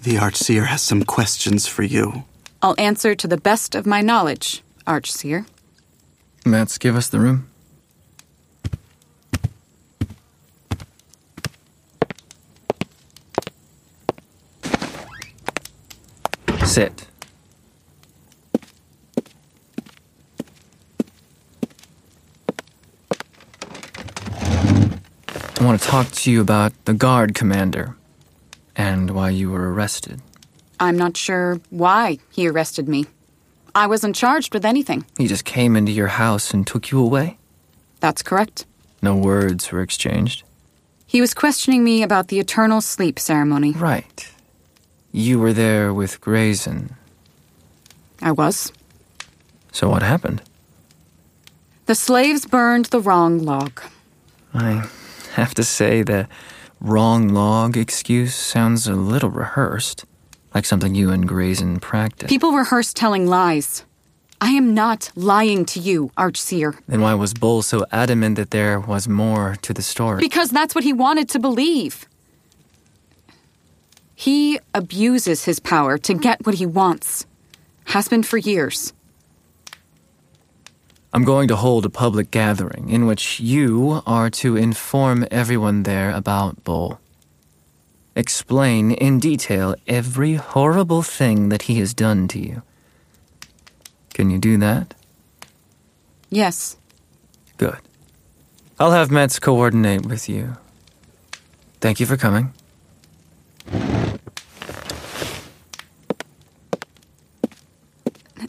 The 0.03 0.17
Archseer 0.17 0.65
has 0.65 0.81
some 0.81 1.05
questions 1.05 1.67
for 1.67 1.83
you. 1.83 2.25
I'll 2.61 2.75
answer 2.77 3.15
to 3.15 3.27
the 3.29 3.37
best 3.37 3.75
of 3.75 3.85
my 3.85 4.01
knowledge, 4.01 4.61
Archseer. 4.85 5.45
Metz, 6.45 6.77
give 6.77 6.97
us 6.97 7.07
the 7.07 7.21
room. 7.21 7.47
Sit. 16.75 17.07
I 25.57 25.63
want 25.63 25.79
to 25.79 25.87
talk 25.87 26.11
to 26.11 26.29
you 26.29 26.41
about 26.41 26.73
the 26.83 26.93
guard 26.93 27.33
commander 27.33 27.95
and 28.75 29.11
why 29.11 29.29
you 29.29 29.51
were 29.51 29.71
arrested. 29.71 30.19
I'm 30.77 30.97
not 30.97 31.15
sure 31.15 31.61
why 31.69 32.19
he 32.29 32.45
arrested 32.45 32.89
me. 32.89 33.05
I 33.73 33.87
wasn't 33.87 34.17
charged 34.17 34.53
with 34.53 34.65
anything. 34.65 35.05
He 35.17 35.27
just 35.27 35.45
came 35.45 35.77
into 35.77 35.93
your 35.93 36.07
house 36.07 36.53
and 36.53 36.67
took 36.67 36.91
you 36.91 36.99
away? 36.99 37.37
That's 38.01 38.21
correct. 38.21 38.65
No 39.01 39.15
words 39.15 39.71
were 39.71 39.81
exchanged? 39.81 40.43
He 41.07 41.21
was 41.21 41.33
questioning 41.33 41.85
me 41.85 42.03
about 42.03 42.27
the 42.27 42.41
eternal 42.41 42.81
sleep 42.81 43.17
ceremony. 43.17 43.71
Right. 43.71 44.29
You 45.15 45.39
were 45.39 45.53
there 45.53 45.93
with 45.93 46.19
Graezen. 46.19 46.91
I 48.21 48.33
was. 48.33 48.73
So 49.71 49.87
what 49.87 50.03
happened? 50.03 50.41
The 51.85 51.95
slaves 51.95 52.45
burned 52.45 52.87
the 52.87 52.99
wrong 52.99 53.39
log. 53.39 53.81
I 54.53 54.89
have 55.35 55.53
to 55.53 55.63
say 55.63 56.03
the 56.03 56.27
wrong 56.81 57.29
log 57.29 57.77
excuse 57.77 58.35
sounds 58.35 58.87
a 58.87 58.93
little 58.95 59.29
rehearsed, 59.29 60.03
like 60.53 60.65
something 60.65 60.93
you 60.93 61.11
and 61.11 61.29
Graezen 61.29 61.79
practiced. 61.79 62.27
People 62.29 62.51
rehearse 62.51 62.93
telling 62.93 63.25
lies. 63.25 63.85
I 64.41 64.49
am 64.49 64.73
not 64.73 65.13
lying 65.15 65.63
to 65.67 65.79
you, 65.79 66.11
Archseer. 66.17 66.77
Then 66.89 66.99
why 66.99 67.13
was 67.13 67.33
Bull 67.33 67.61
so 67.61 67.85
adamant 67.89 68.35
that 68.35 68.51
there 68.51 68.81
was 68.81 69.07
more 69.07 69.55
to 69.61 69.73
the 69.73 69.81
story? 69.81 70.19
Because 70.19 70.49
that's 70.49 70.75
what 70.75 70.83
he 70.83 70.91
wanted 70.91 71.29
to 71.29 71.39
believe. 71.39 72.05
He 74.15 74.59
abuses 74.73 75.45
his 75.45 75.59
power 75.59 75.97
to 75.99 76.13
get 76.13 76.45
what 76.45 76.55
he 76.55 76.65
wants. 76.65 77.25
Has 77.85 78.07
been 78.07 78.23
for 78.23 78.37
years. 78.37 78.93
I'm 81.13 81.23
going 81.23 81.47
to 81.47 81.55
hold 81.55 81.85
a 81.85 81.89
public 81.89 82.31
gathering 82.31 82.89
in 82.89 83.05
which 83.05 83.39
you 83.39 84.01
are 84.05 84.29
to 84.31 84.57
inform 84.57 85.25
everyone 85.31 85.83
there 85.83 86.11
about 86.11 86.63
Bull. 86.63 86.99
Explain 88.15 88.91
in 88.91 89.19
detail 89.19 89.75
every 89.87 90.35
horrible 90.35 91.03
thing 91.03 91.49
that 91.49 91.63
he 91.63 91.79
has 91.79 91.93
done 91.93 92.27
to 92.29 92.39
you. 92.39 92.63
Can 94.13 94.29
you 94.29 94.39
do 94.39 94.57
that? 94.57 94.93
Yes. 96.29 96.77
Good. 97.57 97.79
I'll 98.79 98.91
have 98.91 99.11
Metz 99.11 99.39
coordinate 99.39 100.05
with 100.05 100.27
you. 100.27 100.57
Thank 101.79 101.99
you 101.99 102.05
for 102.05 102.17
coming. 102.17 102.53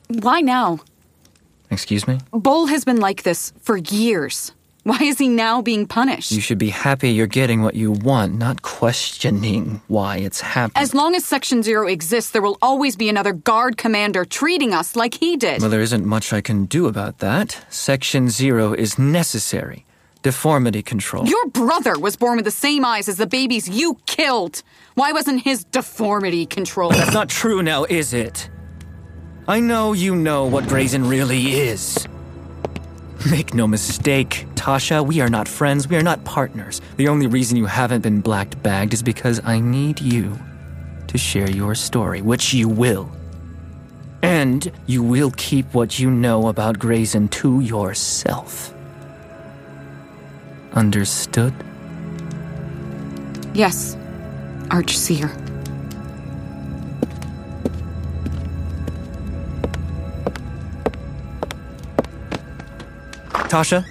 Why 0.08 0.40
now? 0.40 0.80
Excuse 1.70 2.06
me? 2.08 2.18
Bull 2.32 2.66
has 2.66 2.84
been 2.84 3.00
like 3.00 3.22
this 3.22 3.52
for 3.60 3.76
years. 3.76 4.52
Why 4.84 4.98
is 5.02 5.18
he 5.18 5.28
now 5.28 5.62
being 5.62 5.86
punished? 5.88 6.30
You 6.30 6.40
should 6.40 6.58
be 6.58 6.70
happy 6.70 7.10
you're 7.10 7.26
getting 7.26 7.62
what 7.62 7.74
you 7.74 7.90
want, 7.90 8.34
not 8.34 8.62
questioning 8.62 9.82
why 9.88 10.18
it's 10.18 10.40
happening. 10.40 10.80
As 10.80 10.94
long 10.94 11.16
as 11.16 11.24
Section 11.24 11.64
Zero 11.64 11.88
exists, 11.88 12.30
there 12.30 12.40
will 12.40 12.56
always 12.62 12.94
be 12.94 13.08
another 13.08 13.32
guard 13.32 13.76
commander 13.78 14.24
treating 14.24 14.72
us 14.72 14.94
like 14.94 15.14
he 15.14 15.36
did. 15.36 15.60
Well, 15.60 15.70
there 15.70 15.80
isn't 15.80 16.06
much 16.06 16.32
I 16.32 16.40
can 16.40 16.66
do 16.66 16.86
about 16.86 17.18
that. 17.18 17.64
Section 17.68 18.28
Zero 18.28 18.74
is 18.74 18.96
necessary. 18.96 19.84
Deformity 20.26 20.82
control. 20.82 21.24
Your 21.24 21.46
brother 21.50 21.96
was 21.96 22.16
born 22.16 22.34
with 22.34 22.46
the 22.46 22.50
same 22.50 22.84
eyes 22.84 23.08
as 23.08 23.16
the 23.16 23.28
babies 23.28 23.68
you 23.68 23.96
killed. 24.06 24.64
Why 24.96 25.12
wasn't 25.12 25.42
his 25.42 25.62
deformity 25.62 26.46
controlled? 26.46 26.94
That's 26.94 27.12
not 27.14 27.28
true 27.28 27.62
now, 27.62 27.84
is 27.84 28.12
it? 28.12 28.50
I 29.46 29.60
know 29.60 29.92
you 29.92 30.16
know 30.16 30.46
what 30.46 30.64
Graezen 30.64 31.08
really 31.08 31.52
is. 31.52 32.08
Make 33.30 33.54
no 33.54 33.68
mistake, 33.68 34.48
Tasha, 34.56 35.06
we 35.06 35.20
are 35.20 35.30
not 35.30 35.46
friends, 35.46 35.86
we 35.86 35.94
are 35.94 36.02
not 36.02 36.24
partners. 36.24 36.80
The 36.96 37.06
only 37.06 37.28
reason 37.28 37.56
you 37.56 37.66
haven't 37.66 38.00
been 38.00 38.20
black 38.20 38.60
bagged 38.64 38.94
is 38.94 39.04
because 39.04 39.40
I 39.44 39.60
need 39.60 40.00
you 40.00 40.36
to 41.06 41.16
share 41.16 41.48
your 41.48 41.76
story, 41.76 42.20
which 42.20 42.52
you 42.52 42.68
will. 42.68 43.08
And 44.22 44.72
you 44.86 45.04
will 45.04 45.30
keep 45.36 45.72
what 45.72 46.00
you 46.00 46.10
know 46.10 46.48
about 46.48 46.80
Graezen 46.80 47.30
to 47.30 47.60
yourself. 47.60 48.72
Understood? 50.76 51.54
Yes, 53.54 53.96
Archseer. 54.68 55.30
Tasha, 63.48 63.86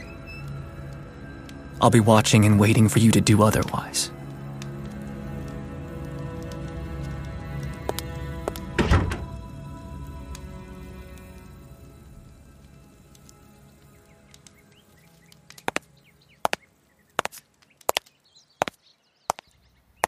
I'll 1.82 1.90
be 1.90 2.00
watching 2.00 2.46
and 2.46 2.60
waiting 2.60 2.88
for 2.88 3.00
you 3.00 3.10
to 3.12 3.22
do 3.22 3.42
otherwise. 3.42 4.12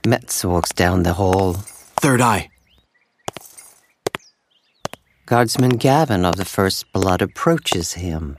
Metz 0.07 0.45
walks 0.45 0.71
down 0.71 1.03
the 1.03 1.15
hall. 1.15 1.55
Third 1.99 2.21
Eye. 2.21 2.49
Guardsman 5.25 5.77
Gaven 5.77 6.23
of 6.23 6.37
the 6.37 6.45
First 6.45 6.89
Blood 6.93 7.21
approaches 7.21 7.95
him. 7.95 8.37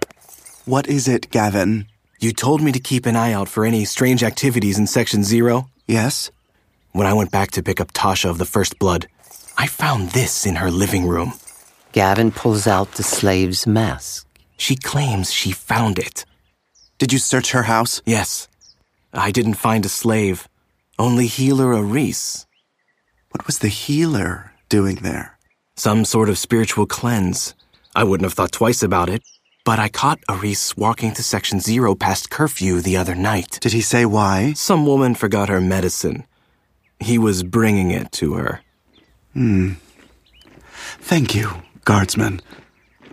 What 0.65 0.89
is 0.89 1.07
it, 1.07 1.31
Gaven? 1.31 1.85
You 2.21 2.33
told 2.33 2.63
me 2.63 2.73
to 2.73 2.81
keep 2.81 3.05
an 3.05 3.17
eye 3.17 3.35
out 3.35 3.51
for 3.51 3.67
any 3.67 3.85
strange 3.85 4.23
activities 4.23 4.79
in 4.79 4.87
Section 4.87 5.23
Zero. 5.23 5.69
Yes? 5.87 6.31
When 6.93 7.07
I 7.07 7.13
went 7.13 7.31
back 7.31 7.51
to 7.51 7.63
pick 7.63 7.83
up 7.83 7.93
Tasha 7.93 8.31
of 8.31 8.39
the 8.39 8.47
First 8.47 8.79
Blood, 8.79 9.07
I 9.59 9.67
found 9.67 10.13
this 10.13 10.47
in 10.47 10.57
her 10.57 10.71
living 10.71 11.07
room. 11.07 11.35
Gaven 11.93 12.35
pulls 12.35 12.67
out 12.67 12.93
the 12.93 13.03
slave's 13.03 13.67
mask. 13.67 14.27
She 14.57 14.75
claims 14.75 15.31
she 15.31 15.53
found 15.53 15.99
it. 15.99 16.25
Did 16.97 17.13
you 17.13 17.19
search 17.19 17.53
her 17.53 17.65
house? 17.65 18.01
Yes. 18.07 18.49
I 19.13 19.31
didn't 19.31 19.55
find 19.67 19.85
a 19.85 19.91
slave, 19.91 20.49
only 20.99 21.27
healer 21.27 21.75
Ariz. 21.75 22.47
What 23.31 23.47
was 23.47 23.59
the 23.61 23.69
healer 23.69 24.53
doing 24.69 24.97
there? 24.97 25.39
Some 25.77 26.05
sort 26.05 26.29
of 26.29 26.39
spiritual 26.39 26.87
cleanse. 26.87 27.55
I 27.95 28.05
wouldn't 28.05 28.25
have 28.25 28.35
thought 28.35 28.53
twice 28.53 28.83
about 28.83 29.09
it. 29.09 29.23
But 29.65 29.79
I 29.79 29.89
caught 29.89 30.21
Ariz 30.29 30.77
walking 30.77 31.13
to 31.13 31.23
Section 31.23 31.61
Zero 31.61 31.95
past 31.95 32.31
curfew 32.31 32.81
the 32.81 32.97
other 32.97 33.15
night. 33.15 33.59
Did 33.61 33.73
he 33.73 33.83
say 33.83 34.07
why? 34.07 34.55
Some 34.55 34.87
woman 34.87 35.15
forgot 35.15 35.51
her 35.51 35.61
medicine. 35.61 36.25
He 37.01 37.19
was 37.19 37.43
bringing 37.43 37.91
it 37.91 38.11
to 38.13 38.35
her. 38.35 38.63
Hmm. 39.35 39.73
Thank 41.01 41.35
you, 41.35 41.51
guardsman. 41.85 42.41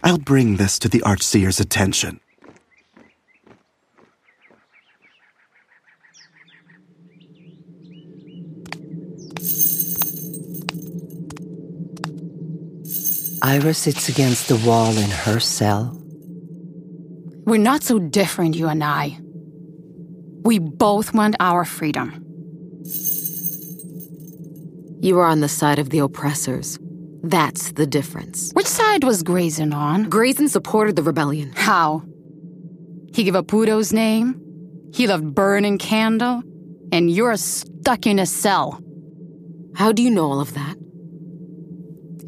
I'll 0.03 0.17
bring 0.17 0.55
this 0.55 0.79
to 0.79 0.87
the 0.87 1.01
Archseer's 1.01 1.59
attention. 1.59 2.19
Ira 13.45 13.75
sits 13.75 14.09
against 14.09 14.47
the 14.47 14.55
wall 14.67 14.97
in 14.97 15.11
her 15.11 15.39
cell. 15.39 15.95
We're 17.45 17.59
not 17.59 17.83
so 17.83 17.99
different, 17.99 18.55
you 18.55 18.67
and 18.67 18.83
I. 18.83 19.19
We 20.41 20.57
both 20.57 21.13
want 21.13 21.35
our 21.39 21.63
freedom. 21.63 22.25
You 24.99 25.19
are 25.19 25.27
on 25.27 25.41
the 25.41 25.47
side 25.47 25.77
of 25.77 25.91
the 25.91 25.99
oppressors. 25.99 26.79
That's 27.21 27.73
the 27.73 27.85
difference. 27.85 28.51
Which 28.53 28.65
side 28.65 29.03
was 29.03 29.21
Graezen 29.21 29.75
on? 29.75 30.09
Graezen 30.09 30.49
supported 30.49 30.95
the 30.95 31.03
rebellion. 31.03 31.53
How? 31.55 32.01
He 33.13 33.25
gave 33.25 33.35
up 33.35 33.53
Udo's 33.53 33.93
name, 33.93 34.41
he 34.91 35.05
loved 35.05 35.35
Burning 35.35 35.77
Candle, 35.77 36.41
and 36.91 37.11
you're 37.11 37.37
stuck 37.37 38.07
in 38.07 38.17
a 38.17 38.25
cell. 38.25 38.81
How 39.75 39.91
do 39.91 40.01
you 40.01 40.09
know 40.09 40.31
all 40.31 40.41
of 40.41 40.55
that? 40.55 40.77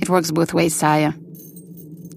It 0.08 0.12
works 0.12 0.32
both 0.32 0.54
ways, 0.54 0.74
Saiya. 0.74 1.14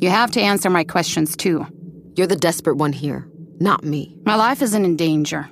You 0.01 0.11
have 0.11 0.31
to 0.33 0.41
answer 0.41 0.71
my 0.71 0.85
questions 0.85 1.37
too. 1.37 1.67
You're 2.15 2.29
the 2.29 2.37
desperate 2.37 2.77
one 2.77 2.93
here, 2.93 3.29
not 3.59 3.83
me. 3.83 4.17
My 4.25 4.37
life 4.37 4.63
isn't 4.63 4.85
in 4.85 4.95
danger. 4.95 5.43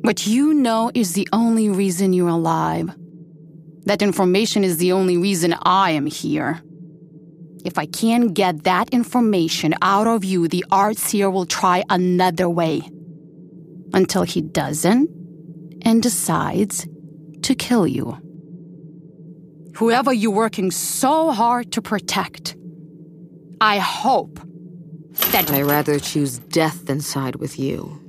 What 0.00 0.26
you 0.26 0.54
know 0.54 0.90
is 0.94 1.12
the 1.12 1.28
only 1.34 1.68
reason 1.68 2.14
you're 2.14 2.28
alive. 2.28 2.88
That 3.84 4.00
information 4.00 4.64
is 4.64 4.78
the 4.78 4.92
only 4.92 5.18
reason 5.18 5.54
I 5.60 5.90
am 5.90 6.06
here. 6.06 6.62
If 7.66 7.76
I 7.76 7.84
can't 7.84 8.32
get 8.32 8.64
that 8.64 8.88
information 8.90 9.74
out 9.82 10.06
of 10.06 10.24
you, 10.24 10.48
the 10.48 10.64
Archseer 10.70 11.30
will 11.30 11.44
try 11.44 11.84
another 11.90 12.48
way. 12.48 12.80
Until 13.92 14.22
he 14.22 14.40
doesn't 14.40 15.10
and 15.82 16.02
decides 16.02 16.88
to 17.42 17.54
kill 17.54 17.86
you. 17.86 18.25
Whoever 19.76 20.10
you're 20.10 20.30
working 20.30 20.70
so 20.70 21.32
hard 21.32 21.72
to 21.72 21.82
protect, 21.82 22.56
I 23.60 23.76
hope 23.76 24.40
that. 25.32 25.50
I'd 25.50 25.66
rather 25.66 25.98
choose 25.98 26.38
death 26.38 26.86
than 26.86 27.02
side 27.02 27.36
with 27.36 27.58
you. 27.58 28.00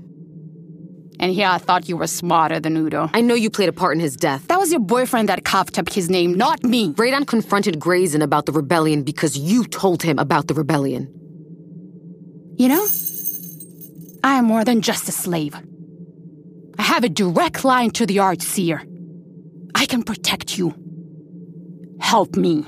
And 1.19 1.34
here 1.34 1.47
I 1.47 1.58
thought 1.58 1.89
you 1.89 1.97
were 1.97 2.08
smarter 2.08 2.62
than 2.62 2.77
Udo. 2.77 3.10
I 3.13 3.19
know 3.19 3.34
you 3.34 3.49
played 3.49 3.67
a 3.67 3.73
part 3.73 3.95
in 3.95 3.99
his 3.99 4.15
death. 4.15 4.47
That 4.47 4.60
was 4.60 4.71
your 4.71 4.80
boyfriend 4.80 5.27
that 5.27 5.43
coughed 5.43 5.77
up 5.77 5.89
his 5.89 6.10
name, 6.10 6.36
not 6.36 6.63
me. 6.63 6.93
Radon 6.93 7.27
confronted 7.27 7.80
Graezen 7.82 8.23
about 8.23 8.45
the 8.45 8.53
rebellion 8.53 9.03
because 9.03 9.38
you 9.38 9.65
told 9.65 10.01
him 10.03 10.19
about 10.19 10.47
the 10.47 10.53
rebellion. 10.53 11.12
You 12.58 12.69
know, 12.69 12.88
I 14.23 14.36
am 14.36 14.45
more 14.45 14.63
than 14.63 14.82
just 14.82 15.10
a 15.10 15.12
slave. 15.12 15.53
I 16.80 16.84
have 16.84 17.03
a 17.03 17.10
direct 17.10 17.65
line 17.65 17.91
to 17.91 18.06
the 18.06 18.17
Archseer. 18.17 18.80
I 19.75 19.86
can 19.86 20.03
protect 20.03 20.58
you. 20.58 20.87
Help 22.00 22.36
me, 22.36 22.66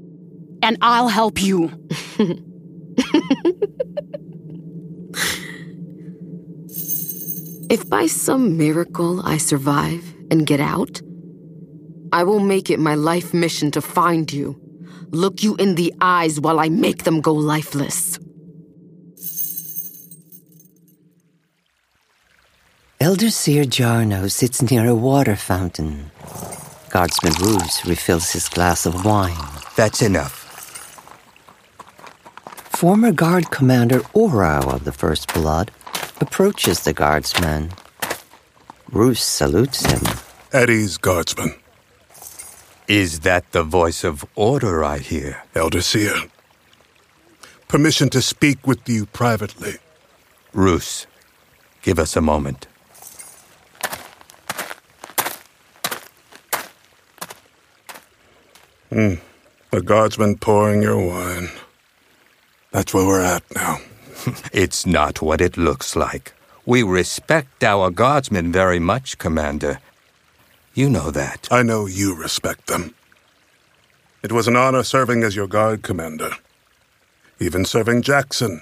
and 0.62 0.78
I'll 0.82 1.08
help 1.08 1.42
you. 1.42 1.72
If 7.70 7.88
by 7.88 8.08
some 8.08 8.58
miracle 8.58 9.22
I 9.24 9.38
survive 9.38 10.04
and 10.32 10.48
get 10.48 10.60
out, 10.60 11.02
I 12.12 12.24
will 12.24 12.40
make 12.40 12.72
it 12.72 12.80
my 12.80 12.96
life 12.96 13.32
mission 13.32 13.70
to 13.72 13.82
find 13.82 14.34
you, 14.34 14.60
look 15.12 15.44
you 15.44 15.56
in 15.58 15.76
the 15.76 15.94
eyes 16.02 16.40
while 16.40 16.60
I 16.60 16.70
make 16.70 17.04
them 17.04 17.22
go 17.22 17.32
lifeless. 17.32 18.18
Elder 23.00 23.30
Seer 23.30 23.66
Jarno 23.66 24.32
sits 24.32 24.64
near 24.64 24.88
a 24.88 24.96
water 24.96 25.36
fountain. 25.36 26.10
Guardsman 26.90 27.34
Ruse 27.40 27.86
refills 27.86 28.32
his 28.32 28.50
glass 28.50 28.86
of 28.86 29.06
wine. 29.06 29.38
That's 29.76 30.02
enough. 30.02 30.38
Former 32.80 33.12
Guard 33.12 33.52
Commander 33.52 34.02
Oro 34.14 34.62
of 34.72 34.86
the 34.86 34.92
First 34.92 35.34
Blood 35.34 35.72
approaches 36.20 36.84
the 36.84 36.94
guardsman. 36.94 37.72
Ruse 38.92 39.22
salutes 39.22 39.86
him. 39.86 40.02
At 40.52 40.70
ease, 40.70 40.98
guardsman. 40.98 41.54
Is 42.88 43.20
that 43.20 43.52
the 43.52 43.64
voice 43.64 44.04
of 44.04 44.26
order 44.36 44.84
I 44.84 44.98
hear? 44.98 45.44
Elder 45.54 45.82
Seer. 45.82 46.16
Permission 47.68 48.10
to 48.10 48.22
speak 48.22 48.66
with 48.66 48.90
you 48.90 49.06
privately. 49.06 49.76
Roos, 50.54 51.06
give 51.84 52.00
us 52.00 52.16
a 52.16 52.22
moment. 52.22 52.66
Hmm. 58.90 59.16
The 59.72 59.82
guardsman 59.82 60.38
pouring 60.38 60.82
your 60.82 60.98
wine. 60.98 61.50
That's 62.72 62.94
where 62.94 63.06
we're 63.06 63.22
at 63.22 63.44
now. 63.54 63.78
it's 64.54 64.86
not 64.86 65.22
what 65.22 65.42
it 65.42 65.58
looks 65.58 65.96
like. 65.96 66.34
We 66.66 66.84
respect 66.84 67.64
our 67.64 67.90
guardsmen 67.92 68.52
very 68.52 68.80
much, 68.80 69.18
Commander. 69.18 69.80
You 70.74 70.90
know 70.90 71.12
that. 71.12 71.48
I 71.52 71.64
know 71.64 71.86
you 71.86 72.16
respect 72.16 72.68
them. 72.68 72.94
It 74.22 74.32
was 74.32 74.48
an 74.48 74.56
honor 74.56 74.84
serving 74.84 75.24
as 75.24 75.36
your 75.36 75.48
guard 75.48 75.82
commander, 75.82 76.32
even 77.40 77.66
serving 77.66 78.02
Jackson. 78.02 78.62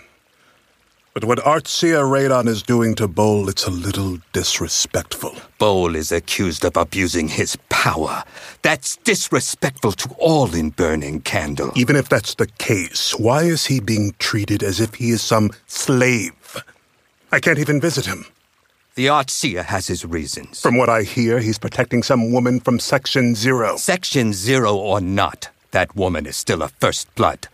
But 1.17 1.25
what 1.25 1.39
Archseer 1.39 2.03
Radon 2.03 2.47
is 2.47 2.61
doing 2.61 2.93
to 2.93 3.07
Bol, 3.07 3.49
it's 3.49 3.65
a 3.65 3.71
little 3.71 4.19
disrespectful. 4.33 5.35
Bol 5.57 5.95
is 5.95 6.11
accused 6.11 6.63
of 6.63 6.77
abusing 6.77 7.27
his 7.27 7.57
power. 7.69 8.23
That's 8.61 8.97
disrespectful 8.97 9.93
to 9.93 10.09
all 10.19 10.53
in 10.53 10.69
Burning 10.69 11.21
Candle. 11.21 11.71
Even 11.75 11.95
if 11.95 12.07
that's 12.07 12.35
the 12.35 12.45
case, 12.45 13.17
why 13.17 13.45
is 13.45 13.65
he 13.65 13.79
being 13.79 14.13
treated 14.19 14.61
as 14.61 14.79
if 14.79 14.93
he 14.93 15.09
is 15.09 15.23
some 15.23 15.49
slave? 15.65 16.63
I 17.31 17.39
can't 17.39 17.57
even 17.57 17.81
visit 17.81 18.05
him. 18.05 18.27
The 18.93 19.07
Artseer 19.07 19.65
has 19.65 19.87
his 19.87 20.05
reasons. 20.05 20.61
From 20.61 20.77
what 20.77 20.87
I 20.87 21.01
hear, 21.01 21.39
he's 21.39 21.57
protecting 21.57 22.03
some 22.03 22.31
woman 22.31 22.59
from 22.59 22.77
Section 22.77 23.33
Zero. 23.33 23.75
Section 23.77 24.33
Zero 24.33 24.75
or 24.75 25.01
not, 25.01 25.49
that 25.71 25.95
woman 25.95 26.27
is 26.27 26.37
still 26.37 26.61
a 26.61 26.67
First 26.67 27.15
Blood. 27.15 27.47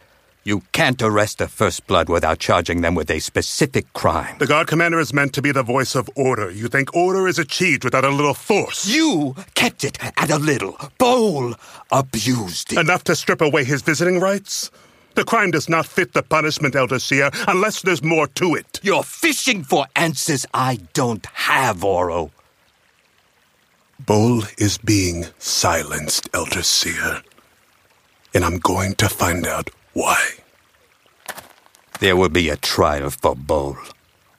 You 0.46 0.62
can't 0.74 1.02
arrest 1.02 1.38
the 1.38 1.48
First 1.48 1.88
Blood 1.88 2.10
without 2.10 2.40
charging 2.40 2.82
them 2.82 2.96
with 2.96 3.10
a 3.10 3.20
specific 3.20 3.94
crime. 3.94 4.36
The 4.40 4.48
Guard 4.48 4.68
Commander 4.68 5.00
is 5.00 5.14
meant 5.14 5.32
to 5.36 5.42
be 5.42 5.54
the 5.54 5.64
voice 5.64 5.96
of 5.96 6.10
order. 6.18 6.52
You 6.52 6.68
think 6.68 6.94
order 6.94 7.30
is 7.30 7.40
achieved 7.40 7.86
without 7.86 8.04
a 8.04 8.10
little 8.10 8.34
force? 8.34 8.86
You 8.86 9.36
kept 9.56 9.86
it 9.86 9.98
at 10.02 10.30
a 10.30 10.38
little. 10.38 10.78
Bol 10.98 11.56
abused 11.94 12.74
it. 12.74 12.80
Enough 12.80 13.06
to 13.06 13.16
strip 13.16 13.40
away 13.40 13.64
his 13.64 13.82
visiting 13.84 14.20
rights? 14.20 14.70
The 15.16 15.24
crime 15.24 15.52
does 15.52 15.70
not 15.70 15.86
fit 15.86 16.12
the 16.12 16.24
punishment, 16.24 16.76
Elder 16.76 17.00
Seer, 17.00 17.30
unless 17.48 17.82
there's 17.82 18.04
more 18.04 18.28
to 18.28 18.56
it. 18.56 18.82
You're 18.84 19.04
fishing 19.04 19.64
for 19.64 19.86
answers 19.96 20.46
I 20.54 20.80
don't 20.92 21.26
have, 21.28 21.86
Oro. 21.86 22.32
Bol 23.98 24.44
is 24.58 24.78
being 24.78 25.28
silenced, 25.38 26.28
Elder 26.34 26.64
Seer. 26.64 27.22
And 28.34 28.44
I'm 28.44 28.58
going 28.58 28.96
to 28.96 29.08
find 29.08 29.48
out 29.48 29.70
why? 29.94 30.20
There 32.00 32.16
will 32.16 32.30
be 32.30 32.50
a 32.50 32.58
trial 32.58 33.10
for 33.10 33.36
Bol. 33.36 33.78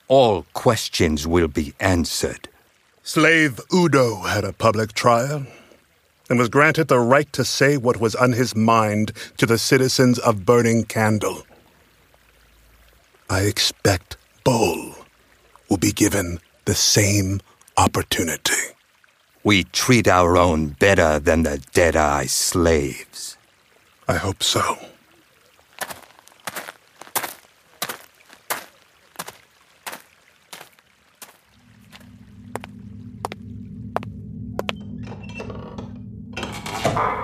All 0.07 0.45
questions 0.53 1.25
will 1.25 1.47
be 1.47 1.73
answered. 1.79 2.47
Slave 3.01 3.59
Udo 3.73 4.21
had 4.21 4.43
a 4.43 4.53
public 4.53 4.93
trial 4.93 5.45
and 6.29 6.39
was 6.39 6.49
granted 6.49 6.87
the 6.87 6.99
right 6.99 7.31
to 7.33 7.45
say 7.45 7.77
what 7.77 7.99
was 7.99 8.15
on 8.15 8.33
his 8.33 8.55
mind 8.55 9.11
to 9.37 9.45
the 9.45 9.57
citizens 9.57 10.19
of 10.19 10.45
Burning 10.45 10.83
Candle. 10.83 11.43
I 13.29 13.41
expect 13.41 14.17
Bol 14.43 14.95
will 15.69 15.77
be 15.77 15.91
given 15.91 16.39
the 16.65 16.75
same 16.75 17.41
opportunity. 17.77 18.73
We 19.43 19.63
treat 19.65 20.07
our 20.07 20.37
own 20.37 20.69
better 20.69 21.19
than 21.19 21.43
the 21.43 21.63
Deadeye 21.73 22.25
slaves. 22.25 23.37
I 24.07 24.17
hope 24.17 24.43
so. 24.43 24.77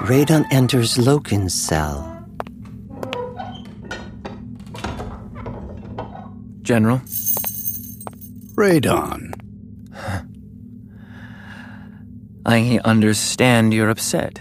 Radon 0.06 0.46
enters 0.52 0.98
Lokin's 0.98 1.54
cell. 1.54 2.26
General? 6.64 6.98
Radon. 8.56 9.34
I 12.46 12.80
understand 12.84 13.74
you're 13.74 13.90
upset. 13.90 14.40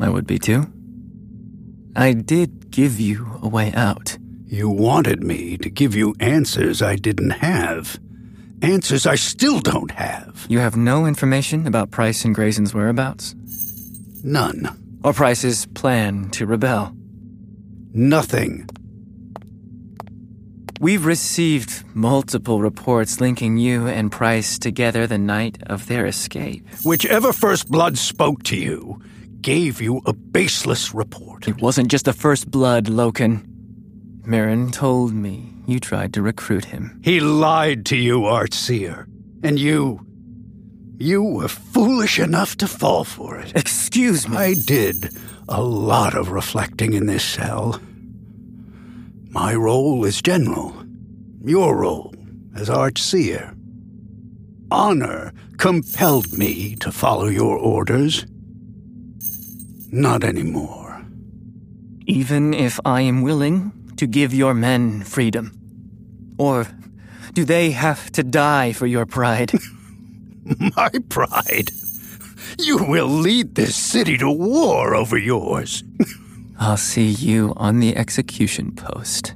I 0.00 0.08
would 0.08 0.26
be 0.26 0.38
too. 0.38 0.66
I 1.94 2.12
did 2.12 2.70
give 2.70 2.98
you 2.98 3.38
a 3.40 3.48
way 3.48 3.72
out. 3.72 4.18
You 4.46 4.68
wanted 4.68 5.22
me 5.22 5.56
to 5.58 5.70
give 5.70 5.94
you 5.94 6.14
answers 6.18 6.82
I 6.82 6.96
didn't 6.96 7.30
have. 7.30 8.00
Answers 8.60 9.06
I 9.06 9.14
still 9.14 9.60
don't 9.60 9.92
have. 9.92 10.44
You 10.48 10.58
have 10.58 10.76
no 10.76 11.06
information 11.06 11.66
about 11.68 11.92
Price 11.92 12.24
and 12.24 12.34
Graezen's 12.34 12.74
whereabouts? 12.74 13.36
None. 14.22 15.00
Or 15.04 15.12
Price's 15.12 15.66
plan 15.66 16.30
to 16.30 16.46
rebel? 16.46 16.94
Nothing. 17.92 18.68
We've 20.80 21.06
received 21.06 21.84
multiple 21.94 22.60
reports 22.60 23.20
linking 23.20 23.56
you 23.56 23.86
and 23.86 24.10
Price 24.10 24.58
together 24.58 25.06
the 25.06 25.18
night 25.18 25.58
of 25.66 25.86
their 25.86 26.06
escape. 26.06 26.66
Whichever 26.84 27.32
First 27.32 27.70
Blood 27.70 27.98
spoke 27.98 28.42
to 28.44 28.56
you 28.56 29.00
gave 29.40 29.80
you 29.80 30.00
a 30.06 30.12
baseless 30.12 30.94
report. 30.94 31.46
It 31.46 31.60
wasn't 31.60 31.88
just 31.88 32.06
the 32.06 32.12
First 32.12 32.50
Blood, 32.50 32.86
Lokin. 32.86 33.44
Merrin 34.22 34.72
told 34.72 35.12
me 35.12 35.52
you 35.66 35.78
tried 35.78 36.14
to 36.14 36.22
recruit 36.22 36.64
him. 36.66 37.00
He 37.04 37.20
lied 37.20 37.86
to 37.86 37.96
you, 37.96 38.20
Archseer. 38.22 39.06
And 39.42 39.58
you. 39.58 40.06
You 41.02 41.24
were 41.24 41.48
foolish 41.48 42.20
enough 42.20 42.56
to 42.58 42.68
fall 42.68 43.02
for 43.02 43.36
it. 43.36 43.56
Excuse 43.56 44.28
me. 44.28 44.36
I 44.36 44.54
did 44.54 45.10
a 45.48 45.60
lot 45.60 46.14
of 46.14 46.30
reflecting 46.30 46.92
in 46.92 47.06
this 47.06 47.24
cell. 47.24 47.80
My 49.30 49.52
role 49.52 50.04
is 50.04 50.22
general. 50.22 50.72
Your 51.44 51.76
role 51.76 52.14
as 52.54 52.68
Archseer. 52.68 53.52
Honor 54.70 55.32
compelled 55.56 56.38
me 56.38 56.76
to 56.76 56.92
follow 56.92 57.26
your 57.26 57.58
orders. 57.58 58.24
Not 59.90 60.22
anymore. 60.22 61.04
Even 62.06 62.54
if 62.54 62.78
I 62.84 63.00
am 63.00 63.22
willing 63.22 63.72
to 63.96 64.06
give 64.06 64.32
your 64.32 64.54
men 64.54 65.02
freedom? 65.02 65.50
Or 66.38 66.68
do 67.32 67.44
they 67.44 67.72
have 67.72 68.12
to 68.12 68.22
die 68.22 68.72
for 68.72 68.86
your 68.86 69.04
pride? 69.04 69.50
My 70.76 70.90
pride? 71.08 71.70
You 72.58 72.78
will 72.84 73.08
lead 73.08 73.54
this 73.54 73.76
city 73.76 74.18
to 74.18 74.30
war 74.30 74.94
over 74.94 75.16
yours. 75.16 75.84
I'll 76.58 76.76
see 76.76 77.08
you 77.08 77.54
on 77.56 77.80
the 77.80 77.96
execution 77.96 78.72
post. 78.72 79.34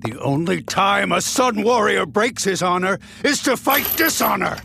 The 0.00 0.18
only 0.20 0.62
time 0.62 1.12
a 1.12 1.20
Sun 1.20 1.62
Warrior 1.62 2.06
breaks 2.06 2.44
his 2.44 2.62
honor 2.62 2.98
is 3.24 3.42
to 3.42 3.56
fight 3.56 3.90
dishonor. 3.96 4.58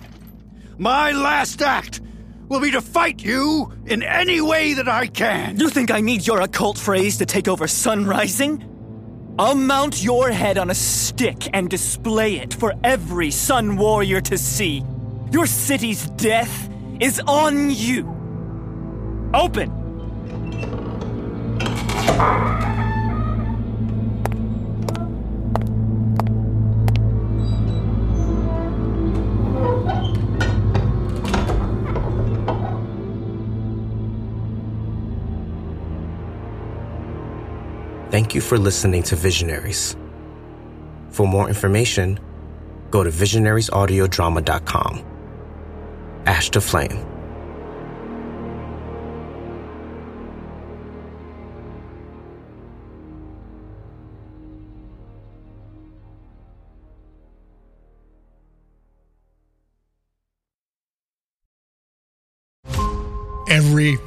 My 0.77 1.11
last 1.11 1.61
act 1.61 2.01
will 2.47 2.59
be 2.59 2.71
to 2.71 2.81
fight 2.81 3.23
you 3.23 3.71
in 3.85 4.03
any 4.03 4.41
way 4.41 4.73
that 4.73 4.87
I 4.87 5.07
can. 5.07 5.59
You 5.59 5.69
think 5.69 5.89
I 5.89 6.01
need 6.01 6.27
your 6.27 6.41
occult 6.41 6.77
phrase 6.77 7.17
to 7.17 7.25
take 7.25 7.47
over 7.47 7.67
Sun 7.67 8.05
Rising? 8.05 8.70
I'll 9.39 9.55
mount 9.55 10.03
your 10.03 10.29
head 10.29 10.57
on 10.57 10.69
a 10.69 10.75
stick 10.75 11.49
and 11.53 11.69
display 11.69 12.35
it 12.35 12.53
for 12.53 12.73
every 12.83 13.31
Sun 13.31 13.77
Warrior 13.77 14.21
to 14.21 14.37
see. 14.37 14.83
Your 15.31 15.45
city's 15.45 16.09
death 16.11 16.69
is 16.99 17.21
on 17.27 17.71
you. 17.71 18.07
Open! 19.33 19.71
Thank 38.21 38.35
you 38.35 38.41
for 38.41 38.59
listening 38.59 39.01
to 39.09 39.15
Visionaries. 39.15 39.97
For 41.09 41.27
more 41.27 41.47
information, 41.47 42.19
go 42.91 43.03
to 43.03 43.09
visionariesaudiodrama.com. 43.09 45.03
Ash 46.27 46.51
to 46.51 46.61
Flame. 46.61 47.10